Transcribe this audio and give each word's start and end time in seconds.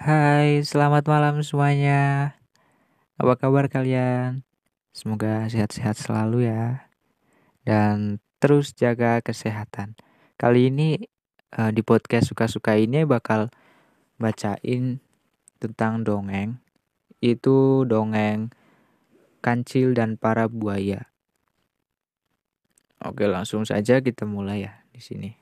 Hai, 0.00 0.64
selamat 0.64 1.04
malam 1.12 1.44
semuanya. 1.44 2.32
Apa 3.20 3.36
kabar 3.36 3.68
kalian? 3.68 4.48
Semoga 4.96 5.44
sehat-sehat 5.44 5.92
selalu 6.00 6.48
ya. 6.48 6.88
Dan 7.68 8.16
terus 8.40 8.72
jaga 8.72 9.20
kesehatan. 9.20 10.00
Kali 10.40 10.72
ini 10.72 11.04
uh, 11.52 11.68
di 11.68 11.84
podcast 11.84 12.32
suka-suka 12.32 12.80
ini 12.80 13.04
bakal 13.04 13.52
bacain 14.16 15.04
tentang 15.60 16.00
dongeng. 16.00 16.64
Itu 17.20 17.84
dongeng 17.84 18.56
kancil 19.44 19.92
dan 19.92 20.16
para 20.16 20.48
buaya. 20.48 21.12
Oke, 23.04 23.28
langsung 23.28 23.68
saja 23.68 24.00
kita 24.00 24.24
mulai 24.24 24.64
ya 24.64 24.80
di 24.96 25.04
sini. 25.04 25.39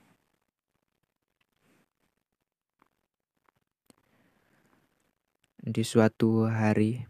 Di 5.69 5.85
suatu 5.85 6.49
hari 6.49 7.05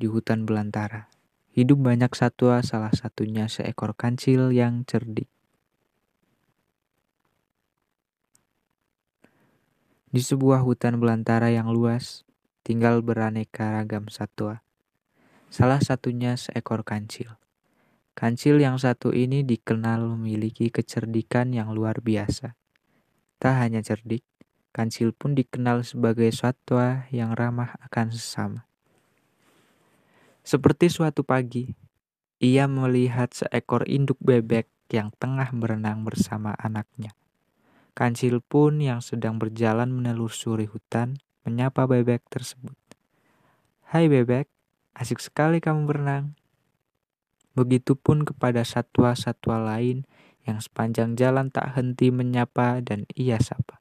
di 0.00 0.08
hutan 0.08 0.48
belantara, 0.48 1.12
hidup 1.52 1.76
banyak 1.76 2.08
satwa, 2.16 2.64
salah 2.64 2.88
satunya 2.96 3.52
seekor 3.52 3.92
kancil 3.92 4.48
yang 4.48 4.88
cerdik. 4.88 5.28
Di 10.08 10.24
sebuah 10.24 10.64
hutan 10.64 10.96
belantara 10.96 11.52
yang 11.52 11.68
luas, 11.68 12.24
tinggal 12.64 13.04
beraneka 13.04 13.76
ragam 13.76 14.08
satwa. 14.08 14.64
Salah 15.52 15.84
satunya 15.84 16.32
seekor 16.40 16.80
kancil. 16.80 17.36
Kancil 18.16 18.56
yang 18.56 18.80
satu 18.80 19.12
ini 19.12 19.44
dikenal 19.44 20.16
memiliki 20.16 20.72
kecerdikan 20.72 21.52
yang 21.52 21.76
luar 21.76 22.00
biasa. 22.00 22.56
Tak 23.36 23.54
hanya 23.60 23.84
cerdik, 23.84 24.24
Kancil 24.78 25.10
pun 25.10 25.34
dikenal 25.34 25.82
sebagai 25.82 26.30
satwa 26.30 27.10
yang 27.10 27.34
ramah 27.34 27.74
akan 27.82 28.14
sesama. 28.14 28.62
Seperti 30.46 30.86
suatu 30.86 31.26
pagi, 31.26 31.74
ia 32.38 32.70
melihat 32.70 33.34
seekor 33.34 33.90
induk 33.90 34.22
bebek 34.22 34.70
yang 34.94 35.10
tengah 35.18 35.50
berenang 35.50 36.06
bersama 36.06 36.54
anaknya. 36.54 37.10
Kancil 37.98 38.38
pun 38.38 38.78
yang 38.78 39.02
sedang 39.02 39.42
berjalan 39.42 39.90
menelusuri 39.90 40.70
hutan 40.70 41.18
menyapa 41.42 41.90
bebek 41.90 42.22
tersebut. 42.30 42.78
Hai 43.90 44.06
bebek, 44.06 44.46
asik 44.94 45.18
sekali 45.18 45.58
kamu 45.58 45.90
berenang. 45.90 46.38
Begitupun 47.58 48.22
kepada 48.22 48.62
satwa-satwa 48.62 49.58
lain 49.58 50.06
yang 50.46 50.62
sepanjang 50.62 51.18
jalan 51.18 51.50
tak 51.50 51.74
henti 51.74 52.14
menyapa 52.14 52.78
dan 52.78 53.02
ia 53.18 53.42
sapa. 53.42 53.77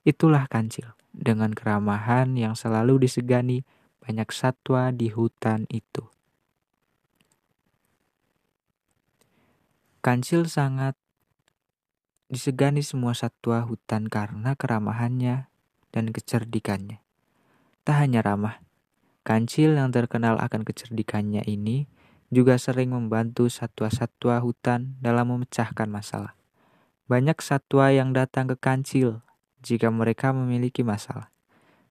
Itulah 0.00 0.48
kancil, 0.48 0.96
dengan 1.12 1.52
keramahan 1.52 2.32
yang 2.32 2.56
selalu 2.56 3.04
disegani 3.04 3.68
banyak 4.00 4.32
satwa 4.32 4.88
di 4.96 5.12
hutan 5.12 5.68
itu. 5.68 6.08
Kancil 10.00 10.48
sangat 10.48 10.96
disegani 12.32 12.80
semua 12.80 13.12
satwa 13.12 13.60
hutan 13.68 14.08
karena 14.08 14.56
keramahannya 14.56 15.52
dan 15.92 16.04
kecerdikannya. 16.08 17.04
Tak 17.84 17.96
hanya 18.00 18.24
ramah, 18.24 18.64
kancil 19.20 19.76
yang 19.76 19.92
terkenal 19.92 20.40
akan 20.40 20.64
kecerdikannya 20.64 21.44
ini 21.44 21.84
juga 22.32 22.56
sering 22.56 22.96
membantu 22.96 23.52
satwa-satwa 23.52 24.40
hutan 24.40 24.96
dalam 25.04 25.28
memecahkan 25.28 25.92
masalah. 25.92 26.32
Banyak 27.10 27.36
satwa 27.44 27.92
yang 27.92 28.16
datang 28.16 28.48
ke 28.48 28.56
kancil 28.56 29.20
jika 29.60 29.92
mereka 29.92 30.32
memiliki 30.32 30.80
masalah. 30.82 31.28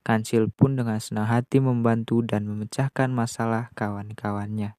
Kancil 0.01 0.49
pun 0.49 0.73
dengan 0.73 0.97
senang 0.97 1.29
hati 1.29 1.61
membantu 1.61 2.25
dan 2.25 2.49
memecahkan 2.49 3.13
masalah 3.13 3.69
kawan-kawannya. 3.77 4.73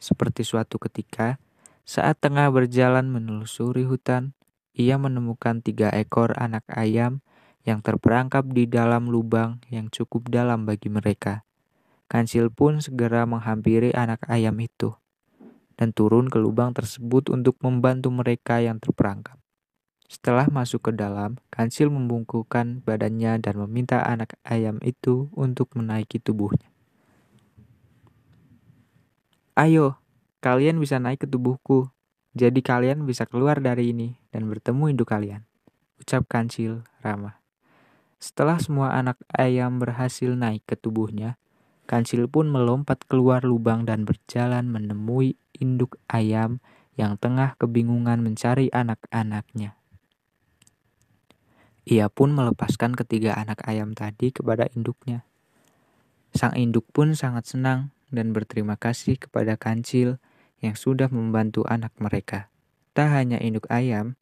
Seperti 0.00 0.44
suatu 0.44 0.76
ketika, 0.76 1.40
saat 1.88 2.20
tengah 2.20 2.48
berjalan 2.52 3.08
menelusuri 3.08 3.88
hutan, 3.88 4.36
ia 4.76 5.00
menemukan 5.00 5.64
tiga 5.64 5.88
ekor 5.92 6.36
anak 6.36 6.64
ayam 6.68 7.24
yang 7.64 7.80
terperangkap 7.80 8.48
di 8.48 8.68
dalam 8.68 9.08
lubang 9.08 9.60
yang 9.68 9.88
cukup 9.88 10.28
dalam 10.28 10.64
bagi 10.68 10.88
mereka. 10.92 11.44
Kancil 12.10 12.50
pun 12.52 12.84
segera 12.84 13.24
menghampiri 13.24 13.94
anak 13.94 14.26
ayam 14.28 14.58
itu 14.60 15.00
dan 15.80 15.96
turun 15.96 16.28
ke 16.28 16.36
lubang 16.36 16.76
tersebut 16.76 17.32
untuk 17.32 17.56
membantu 17.64 18.12
mereka 18.12 18.60
yang 18.60 18.76
terperangkap. 18.76 19.39
Setelah 20.10 20.50
masuk 20.50 20.90
ke 20.90 20.92
dalam, 20.98 21.38
Kansil 21.54 21.86
membungkukkan 21.86 22.82
badannya 22.82 23.38
dan 23.38 23.54
meminta 23.62 24.02
anak 24.02 24.34
ayam 24.42 24.82
itu 24.82 25.30
untuk 25.38 25.70
menaiki 25.78 26.18
tubuhnya. 26.18 26.66
Ayo, 29.54 30.02
kalian 30.42 30.82
bisa 30.82 30.98
naik 30.98 31.22
ke 31.22 31.28
tubuhku. 31.30 31.94
Jadi 32.34 32.58
kalian 32.58 33.06
bisa 33.06 33.22
keluar 33.22 33.62
dari 33.62 33.94
ini 33.94 34.18
dan 34.34 34.50
bertemu 34.50 34.98
induk 34.98 35.14
kalian. 35.14 35.46
Ucap 36.02 36.26
Kancil 36.26 36.82
ramah. 37.06 37.38
Setelah 38.18 38.58
semua 38.58 38.90
anak 38.98 39.14
ayam 39.30 39.78
berhasil 39.78 40.34
naik 40.34 40.66
ke 40.66 40.74
tubuhnya, 40.74 41.38
Kancil 41.86 42.26
pun 42.26 42.50
melompat 42.50 43.06
keluar 43.06 43.46
lubang 43.46 43.86
dan 43.86 44.02
berjalan 44.02 44.66
menemui 44.66 45.38
induk 45.54 46.02
ayam 46.10 46.58
yang 46.98 47.14
tengah 47.14 47.54
kebingungan 47.62 48.22
mencari 48.22 48.70
anak-anaknya. 48.74 49.79
Ia 51.88 52.12
pun 52.12 52.36
melepaskan 52.36 52.92
ketiga 52.92 53.36
anak 53.36 53.64
ayam 53.64 53.96
tadi 53.96 54.32
kepada 54.34 54.68
induknya. 54.76 55.24
Sang 56.30 56.54
induk 56.54 56.86
pun 56.92 57.16
sangat 57.16 57.48
senang 57.48 57.90
dan 58.12 58.36
berterima 58.36 58.76
kasih 58.76 59.16
kepada 59.16 59.56
kancil 59.56 60.20
yang 60.60 60.76
sudah 60.76 61.08
membantu 61.08 61.64
anak 61.66 61.90
mereka. 61.96 62.52
Tak 62.92 63.08
hanya 63.16 63.40
induk 63.40 63.64
ayam, 63.72 64.20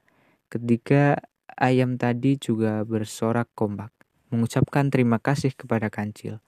ketika 0.48 1.18
ayam 1.58 1.98
tadi 1.98 2.38
juga 2.38 2.86
bersorak 2.86 3.50
kompak, 3.58 3.90
mengucapkan 4.30 4.88
terima 4.92 5.18
kasih 5.18 5.52
kepada 5.52 5.90
kancil. 5.90 6.38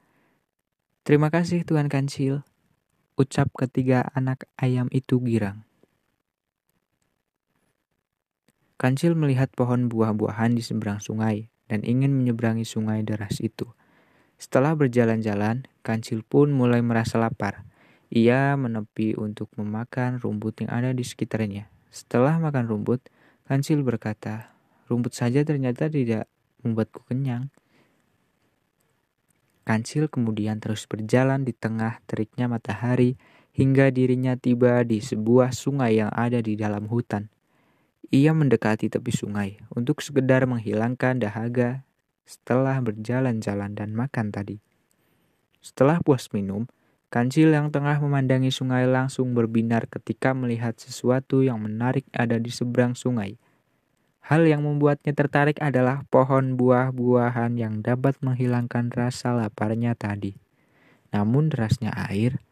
Terima 1.00 1.32
kasih 1.32 1.64
Tuan 1.64 1.88
Kancil, 1.88 2.44
ucap 3.16 3.48
ketiga 3.56 4.12
anak 4.12 4.46
ayam 4.60 4.86
itu 4.92 5.18
girang. 5.24 5.64
Kancil 8.80 9.12
melihat 9.12 9.52
pohon 9.52 9.92
buah-buahan 9.92 10.56
di 10.56 10.64
seberang 10.64 11.04
sungai 11.04 11.52
dan 11.68 11.84
ingin 11.84 12.16
menyeberangi 12.16 12.64
sungai 12.64 13.04
deras 13.04 13.36
itu. 13.44 13.68
Setelah 14.40 14.72
berjalan-jalan, 14.72 15.68
Kancil 15.84 16.24
pun 16.24 16.48
mulai 16.48 16.80
merasa 16.80 17.20
lapar. 17.20 17.68
Ia 18.08 18.56
menepi 18.56 19.20
untuk 19.20 19.52
memakan 19.60 20.16
rumput 20.16 20.64
yang 20.64 20.72
ada 20.72 20.96
di 20.96 21.04
sekitarnya. 21.04 21.68
Setelah 21.92 22.40
makan 22.40 22.72
rumput, 22.72 23.04
Kancil 23.44 23.84
berkata, 23.84 24.48
rumput 24.88 25.12
saja 25.12 25.44
ternyata 25.44 25.92
tidak 25.92 26.24
membuatku 26.64 27.04
kenyang. 27.04 27.52
Kancil 29.68 30.08
kemudian 30.08 30.56
terus 30.56 30.88
berjalan 30.88 31.44
di 31.44 31.52
tengah 31.52 32.00
teriknya 32.08 32.48
matahari 32.48 33.20
hingga 33.52 33.92
dirinya 33.92 34.40
tiba 34.40 34.88
di 34.88 35.04
sebuah 35.04 35.52
sungai 35.52 36.00
yang 36.00 36.08
ada 36.16 36.40
di 36.40 36.56
dalam 36.56 36.88
hutan. 36.88 37.28
Ia 38.10 38.34
mendekati 38.34 38.90
tepi 38.90 39.14
sungai 39.14 39.62
untuk 39.70 40.02
sekedar 40.02 40.42
menghilangkan 40.42 41.22
dahaga 41.22 41.86
setelah 42.26 42.82
berjalan-jalan 42.82 43.78
dan 43.78 43.94
makan 43.94 44.34
tadi. 44.34 44.58
Setelah 45.62 46.02
puas 46.02 46.26
minum, 46.34 46.66
kancil 47.06 47.54
yang 47.54 47.70
tengah 47.70 48.02
memandangi 48.02 48.50
sungai 48.50 48.90
langsung 48.90 49.30
berbinar 49.30 49.86
ketika 49.86 50.34
melihat 50.34 50.74
sesuatu 50.74 51.46
yang 51.46 51.62
menarik 51.62 52.02
ada 52.10 52.34
di 52.42 52.50
seberang 52.50 52.98
sungai. 52.98 53.38
Hal 54.26 54.42
yang 54.42 54.66
membuatnya 54.66 55.14
tertarik 55.14 55.62
adalah 55.62 56.02
pohon 56.10 56.58
buah-buahan 56.58 57.62
yang 57.62 57.78
dapat 57.78 58.18
menghilangkan 58.26 58.90
rasa 58.90 59.38
laparnya 59.38 59.94
tadi. 59.94 60.34
Namun 61.14 61.46
derasnya 61.46 61.94
air 61.94 62.42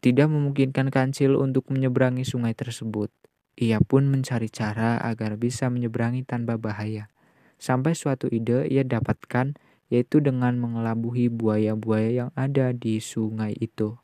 tidak 0.00 0.32
memungkinkan 0.32 0.88
kancil 0.88 1.36
untuk 1.36 1.68
menyeberangi 1.68 2.24
sungai 2.24 2.56
tersebut. 2.56 3.12
Ia 3.60 3.76
pun 3.84 4.08
mencari 4.08 4.48
cara 4.48 4.96
agar 5.04 5.36
bisa 5.36 5.68
menyeberangi 5.68 6.24
tanpa 6.24 6.56
bahaya. 6.56 7.12
Sampai 7.60 7.92
suatu 7.92 8.24
ide 8.32 8.64
ia 8.72 8.80
dapatkan 8.80 9.52
yaitu 9.92 10.24
dengan 10.24 10.56
mengelabuhi 10.56 11.28
buaya-buaya 11.28 12.10
yang 12.24 12.30
ada 12.32 12.72
di 12.72 13.04
sungai 13.04 13.52
itu. 13.60 14.00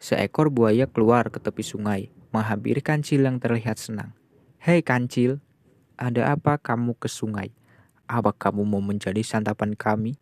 Seekor 0.00 0.48
buaya 0.48 0.88
keluar 0.88 1.28
ke 1.28 1.36
tepi 1.44 1.60
sungai, 1.60 2.08
menghampiri 2.32 2.80
kancil 2.80 3.28
yang 3.28 3.36
terlihat 3.36 3.76
senang. 3.76 4.16
Hei 4.64 4.80
kancil, 4.80 5.44
ada 6.00 6.32
apa 6.32 6.56
kamu 6.56 6.96
ke 6.96 7.08
sungai? 7.10 7.52
Apa 8.08 8.32
kamu 8.32 8.64
mau 8.64 8.80
menjadi 8.80 9.20
santapan 9.20 9.76
kami? 9.76 10.16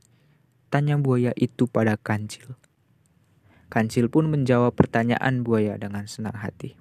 Tanya 0.67 0.99
buaya 0.99 1.31
itu 1.39 1.71
pada 1.71 1.95
kancil. 1.95 2.59
Kancil 3.73 4.13
pun 4.13 4.29
menjawab 4.29 4.77
pertanyaan 4.77 5.41
buaya 5.41 5.81
dengan 5.81 6.05
senang 6.05 6.37
hati. 6.37 6.77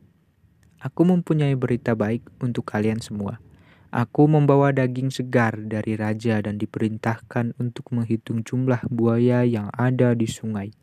Aku 0.84 1.08
mempunyai 1.08 1.56
berita 1.56 1.96
baik 1.96 2.28
untuk 2.44 2.68
kalian 2.68 3.00
semua. 3.00 3.40
Aku 3.96 4.28
membawa 4.28 4.76
daging 4.76 5.08
segar 5.08 5.56
dari 5.56 5.96
raja 5.96 6.44
dan 6.44 6.60
diperintahkan 6.60 7.56
untuk 7.56 7.96
menghitung 7.96 8.44
jumlah 8.44 8.84
buaya 8.92 9.48
yang 9.48 9.72
ada 9.72 10.12
di 10.20 10.28
sungai. 10.28 10.76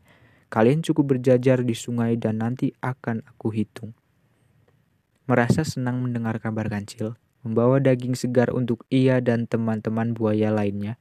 Kalian 0.48 0.80
cukup 0.80 1.12
berjajar 1.12 1.60
di 1.60 1.76
sungai 1.76 2.16
dan 2.16 2.40
nanti 2.40 2.72
akan 2.80 3.20
aku 3.28 3.52
hitung. 3.52 3.92
Merasa 5.28 5.60
senang 5.60 6.00
mendengar 6.00 6.40
kabar 6.40 6.72
kancil, 6.72 7.20
membawa 7.44 7.84
daging 7.84 8.16
segar 8.16 8.48
untuk 8.56 8.88
ia 8.88 9.20
dan 9.20 9.44
teman-teman 9.44 10.16
buaya 10.16 10.48
lainnya. 10.48 10.96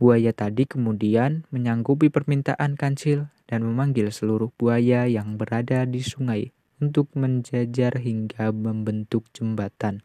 Buaya 0.00 0.32
tadi 0.32 0.64
kemudian 0.64 1.44
menyanggupi 1.52 2.08
permintaan 2.08 2.80
kancil 2.80 3.28
dan 3.52 3.68
memanggil 3.68 4.08
seluruh 4.08 4.48
buaya 4.56 5.04
yang 5.04 5.36
berada 5.36 5.84
di 5.84 6.00
sungai 6.00 6.56
untuk 6.80 7.12
menjajar 7.12 8.00
hingga 8.00 8.48
membentuk 8.48 9.28
jembatan. 9.36 10.00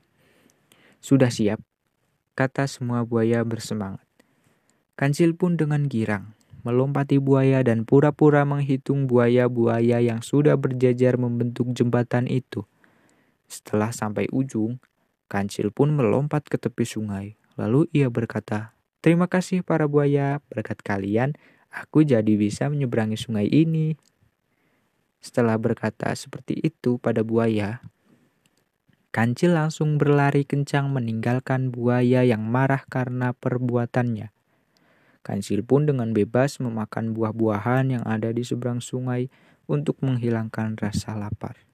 Sudah 0.99 1.31
siap, 1.31 1.63
kata 2.35 2.67
semua 2.67 3.07
buaya 3.07 3.47
bersemangat. 3.47 4.03
Kancil 4.99 5.31
pun 5.31 5.55
dengan 5.55 5.87
girang 5.87 6.35
melompati 6.67 7.15
buaya 7.23 7.63
dan 7.63 7.87
pura-pura 7.87 8.43
menghitung 8.43 9.07
buaya-buaya 9.07 10.03
yang 10.03 10.19
sudah 10.19 10.59
berjajar 10.59 11.15
membentuk 11.15 11.71
jembatan 11.71 12.27
itu. 12.27 12.67
Setelah 13.47 13.95
sampai 13.95 14.27
ujung, 14.35 14.83
Kancil 15.31 15.71
pun 15.71 15.95
melompat 15.95 16.43
ke 16.51 16.59
tepi 16.59 16.83
sungai. 16.83 17.39
Lalu 17.55 17.87
ia 17.95 18.11
berkata, 18.11 18.75
Terima 18.99 19.31
kasih 19.31 19.63
para 19.63 19.87
buaya, 19.87 20.43
berkat 20.51 20.83
kalian, 20.83 21.39
aku 21.71 22.03
jadi 22.07 22.33
bisa 22.37 22.67
menyeberangi 22.71 23.19
sungai 23.19 23.47
ini. 23.49 23.97
Setelah 25.19 25.57
berkata 25.59 26.13
seperti 26.13 26.55
itu 26.61 27.01
pada 27.01 27.25
buaya, 27.25 27.83
Kancil 29.17 29.57
langsung 29.57 29.97
berlari 29.97 30.45
kencang 30.45 30.93
meninggalkan 30.93 31.73
buaya 31.73 32.21
yang 32.21 32.45
marah 32.45 32.85
karena 32.85 33.33
perbuatannya. 33.33 34.29
Kancil 35.25 35.65
pun 35.65 35.89
dengan 35.89 36.13
bebas 36.13 36.61
memakan 36.61 37.17
buah-buahan 37.17 37.97
yang 37.97 38.03
ada 38.05 38.29
di 38.29 38.45
seberang 38.45 38.77
sungai 38.77 39.25
untuk 39.65 39.99
menghilangkan 40.05 40.77
rasa 40.77 41.17
lapar. 41.17 41.65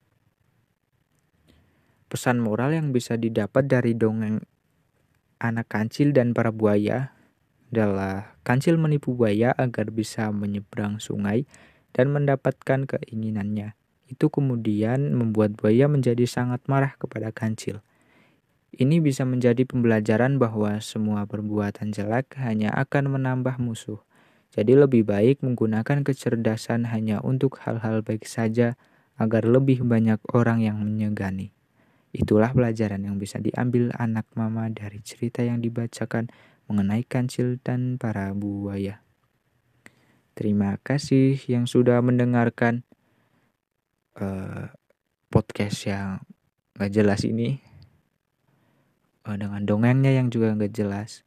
Pesan 2.07 2.40
moral 2.40 2.80
yang 2.80 2.95
bisa 2.95 3.19
didapat 3.19 3.68
dari 3.68 3.92
dongeng 3.92 4.40
anak 5.44 5.68
kancil 5.68 6.16
dan 6.16 6.31
para 6.31 6.56
buaya 6.56 7.12
adalah 7.74 8.38
kancil 8.46 8.78
menipu 8.78 9.18
buaya 9.18 9.50
agar 9.58 9.90
bisa 9.90 10.30
menyeberang 10.30 11.02
sungai 11.02 11.50
dan 11.90 12.14
mendapatkan 12.14 12.86
keinginannya. 12.86 13.74
Itu 14.06 14.30
kemudian 14.30 15.18
membuat 15.18 15.58
buaya 15.58 15.90
menjadi 15.90 16.30
sangat 16.30 16.62
marah 16.70 16.94
kepada 17.02 17.34
kancil. 17.34 17.81
Ini 18.74 19.02
bisa 19.02 19.25
menjadi 19.25 19.66
pembelajaran 19.66 20.38
bahwa 20.38 20.78
semua 20.86 21.25
perbuatan 21.25 21.90
jelek 21.90 22.38
hanya 22.38 22.70
akan 22.78 23.18
menambah 23.18 23.58
musuh. 23.58 24.02
Jadi 24.54 24.78
lebih 24.78 25.10
baik 25.10 25.42
menggunakan 25.42 26.06
kecerdasan 26.06 26.86
hanya 26.94 27.22
untuk 27.26 27.58
hal-hal 27.66 28.06
baik 28.06 28.30
saja 28.30 28.78
agar 29.18 29.50
lebih 29.50 29.81
banyak 29.81 30.22
orang 30.34 30.62
yang 30.62 30.78
menyegani. 30.81 31.54
Itulah 32.14 32.54
pelajaran 32.54 33.02
yang 33.02 33.18
bisa 33.18 33.42
diambil 33.42 33.90
anak 33.98 34.30
mama 34.38 34.69
dari 34.69 35.02
cerita 35.02 35.42
yang 35.42 35.58
dibacakan 35.66 36.30
mengenai 36.68 37.04
kancil 37.04 37.60
dan 37.62 38.00
para 38.00 38.31
buaya. 38.33 39.04
Terima 40.33 40.81
kasih 40.81 41.38
yang 41.45 41.69
sudah 41.69 42.01
mendengarkan 42.01 42.81
uh, 44.18 44.74
podcast 45.30 45.86
yang 45.86 46.25
gak 46.74 46.89
jelas 46.89 47.21
ini 47.21 47.62
uh, 49.30 49.38
dengan 49.38 49.62
dongengnya 49.65 50.10
yang 50.18 50.33
juga 50.33 50.57
gak 50.57 50.74
jelas. 50.74 51.21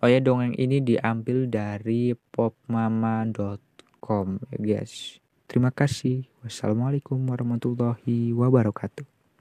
Oh 0.00 0.08
ya 0.08 0.22
dongeng 0.22 0.56
ini 0.56 0.80
diambil 0.80 1.44
dari 1.50 2.14
popmama.com 2.32 4.26
ya 4.54 4.58
guys. 4.62 5.20
Terima 5.50 5.74
kasih. 5.74 6.30
Wassalamualaikum 6.46 7.18
warahmatullahi 7.26 8.30
wabarakatuh. 8.30 9.19